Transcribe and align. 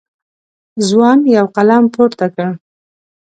ځوان 0.87 1.19
یو 1.35 1.45
قلم 1.55 1.83
پورته 1.93 2.25
کړ. 2.35 2.49